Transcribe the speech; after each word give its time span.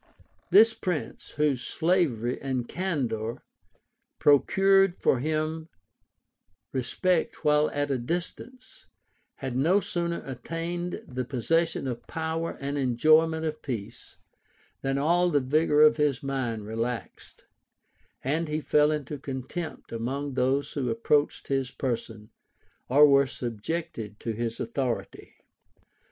This 0.49 0.73
prince, 0.73 1.29
whose 1.37 1.77
bravery 1.79 2.41
and 2.41 2.67
candor 2.67 3.43
procured 4.17 4.95
him 5.03 5.69
respect 6.73 7.45
while 7.45 7.69
at 7.69 7.91
a 7.91 7.99
distance, 7.99 8.87
had 9.35 9.55
no 9.55 9.79
sooner 9.79 10.23
attained 10.25 11.03
the 11.07 11.23
possession 11.23 11.85
of 11.87 12.07
power 12.07 12.57
and 12.59 12.79
enjoyment 12.79 13.45
of 13.45 13.61
peace, 13.61 14.17
than 14.81 14.97
all 14.97 15.29
the 15.29 15.39
vigor 15.39 15.83
of 15.83 15.97
his 15.97 16.23
mind 16.23 16.65
relaxed; 16.65 17.43
and 18.23 18.47
he 18.47 18.59
fell 18.59 18.89
into 18.91 19.19
contempt 19.19 19.91
among 19.91 20.33
those 20.33 20.71
who 20.71 20.89
approached 20.89 21.47
his 21.47 21.69
person, 21.69 22.31
or 22.89 23.05
were 23.05 23.27
subjected 23.27 24.19
to 24.19 24.31
his 24.31 24.59
authority. 24.59 25.35